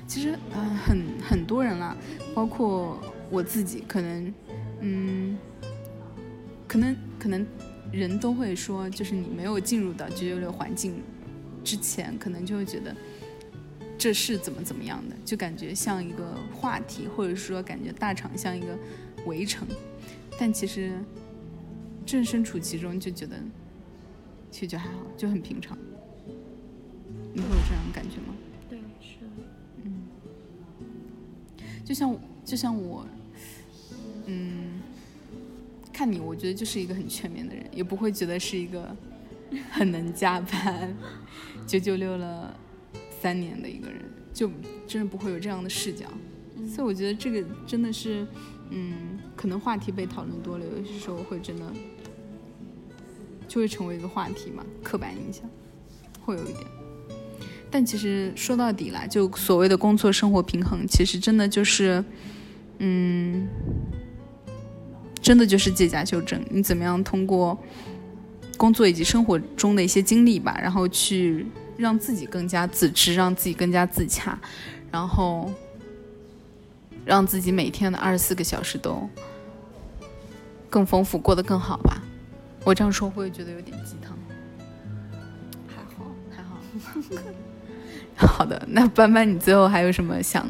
[0.07, 1.95] 其实呃很很多人啦，
[2.33, 4.33] 包括我自己，可能
[4.81, 5.37] 嗯，
[6.67, 7.45] 可能可能
[7.91, 11.01] 人都会说，就是你没有进入到九九六环境
[11.63, 12.95] 之前，可能就会觉得。
[13.95, 15.15] 这是怎么怎么样的？
[15.23, 18.77] 就感觉像一个话题，或者说感觉大厂像一个
[19.25, 19.65] 围城，
[20.37, 20.99] 但其实
[22.05, 23.37] 正身处其中就觉得，
[24.51, 25.77] 其实就还好，就很平常。
[27.33, 28.32] 你会有这样的感觉吗？
[31.93, 33.05] 就像就像我，
[34.25, 34.81] 嗯，
[35.93, 38.97] 看你，我觉得就是一个很全面的人，也不会觉得是一个
[39.69, 40.91] 很能加班，
[41.67, 42.57] 九九六了。
[43.21, 44.01] 三年的一个人，
[44.33, 44.49] 就
[44.85, 46.05] 真的不会有这样的视角，
[46.67, 48.27] 所以我觉得这个真的是，
[48.69, 51.71] 嗯，可能话题被讨论多了，有些时候会真的
[53.47, 55.47] 就会成为一个话题嘛，刻板印象
[56.25, 56.82] 会有一点。
[57.73, 62.05] 但其实说到底啦，就所谓的工作生活平衡，其实真的就是，
[62.77, 63.47] 嗯，
[65.19, 66.39] 真的就是借假修真。
[66.51, 67.57] 你怎么样通过
[68.57, 74.39] 工作以及生活中的一些经历吧，然后去让自己更加自知，让自己更加自洽，
[74.91, 75.51] 然后。
[77.05, 79.09] 让自己每天的二十四个小时都
[80.69, 82.01] 更丰富，过得更好吧。
[82.63, 84.17] 我这样说会不会觉得有点鸡汤？
[85.67, 86.41] 还好，还
[88.15, 88.45] 好。
[88.45, 90.47] 的，那班班，你最后还有什么想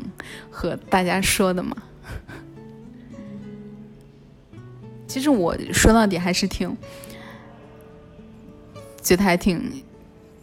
[0.50, 1.76] 和大家说的吗？
[5.08, 6.76] 其实我说到底还是挺
[9.02, 9.84] 觉得还挺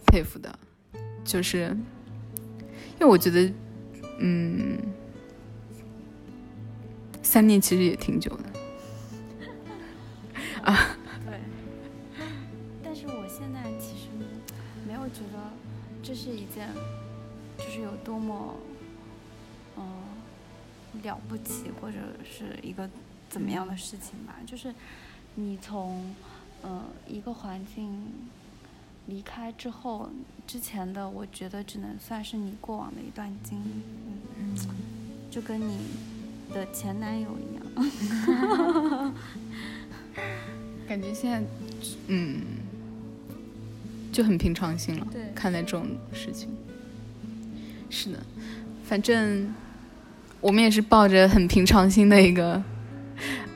[0.07, 0.57] 佩服的，
[1.23, 1.75] 就是
[2.99, 3.53] 因为我觉得，
[4.19, 4.77] 嗯。
[7.23, 8.43] 三年其实也挺久的，
[10.63, 11.39] 啊，对。
[12.83, 14.07] 但是我现在其实
[14.85, 15.39] 没有觉得
[16.03, 16.67] 这是一件，
[17.63, 18.55] 就是有多么，
[19.77, 19.83] 嗯，
[21.03, 22.89] 了不起或者是一个
[23.29, 24.35] 怎么样的事情吧。
[24.45, 24.73] 就是
[25.35, 26.15] 你从
[26.63, 28.07] 嗯一个环境
[29.05, 30.09] 离开之后，
[30.47, 33.83] 之前的我觉得只能算是你过往的一段经历，
[34.39, 34.55] 嗯，
[35.29, 35.77] 就跟你。
[36.53, 37.63] 的前男友一样
[40.85, 41.41] 感觉现在，
[42.07, 42.41] 嗯，
[44.11, 45.07] 就很平常心了。
[45.09, 46.49] 对，看待这种事情，
[47.91, 48.17] 是的，
[48.83, 49.53] 反正
[50.39, 52.59] 我们也是抱着很平常心的一个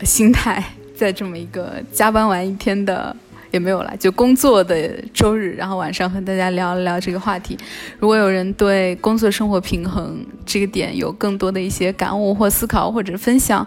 [0.04, 0.64] 心态，
[0.96, 3.16] 在这么一个加班完一天的。
[3.52, 7.58] 也没有了，就工作的周日，然后晚上和大家聊一聊这个话题。
[8.00, 13.66] 如果有人对工作生活平衡这个点有更多的一些感悟或思考或者分享，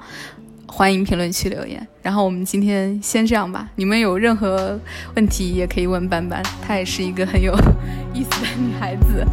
[0.66, 1.88] 欢迎评论区留言。
[2.02, 4.78] 然后我们今天先这样吧，你们有任何
[5.16, 7.54] 问题也可以问班班，她也是一个很有
[8.12, 9.24] 意思的女孩子。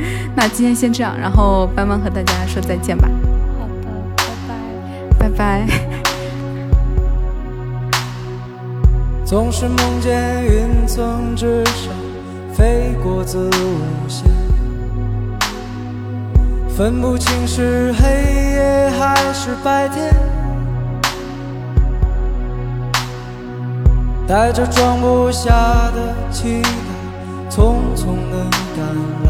[0.36, 3.08] 那今天先这样，然后斑斑和大家说再见吧。
[3.58, 3.88] 好的，
[5.18, 5.66] 拜拜，拜拜。
[9.24, 11.92] 总是梦见云层之上
[12.52, 13.78] 飞过子午
[14.08, 14.24] 线，
[16.68, 18.08] 分不清是黑
[18.54, 20.12] 夜还是白天，
[24.26, 25.48] 带着装不下
[25.94, 26.70] 的期待，
[27.48, 28.84] 匆匆的赶
[29.24, 29.29] 来。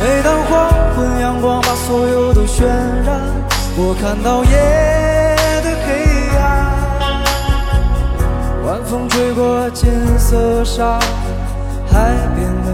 [0.00, 2.64] 每当黄昏，阳光把所有都渲
[3.04, 3.20] 染，
[3.76, 4.50] 我看到夜
[5.62, 5.88] 的黑
[6.38, 6.42] 暗。
[8.66, 10.98] 晚风吹过金色沙
[11.90, 12.72] 海边的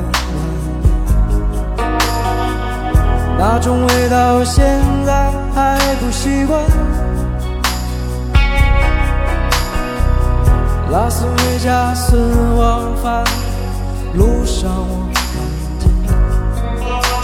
[1.78, 1.80] 晚
[3.38, 6.60] 那种味道现在还不习惯。
[10.92, 12.16] 拉斯维加斯
[12.56, 13.24] 往返
[14.14, 15.09] 路上，我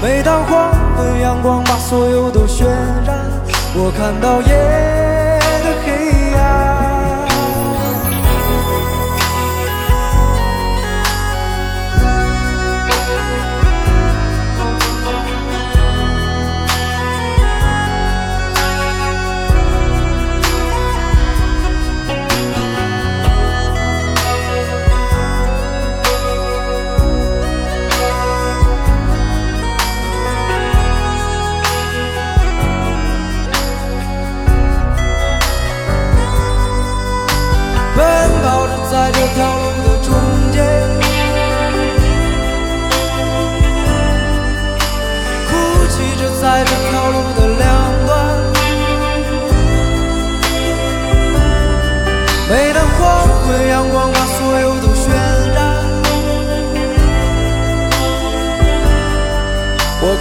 [0.00, 2.64] 每当黄昏，阳光把所有都渲
[3.04, 3.18] 染，
[3.74, 5.07] 我看到夜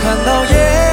[0.07, 0.86] 看到夜。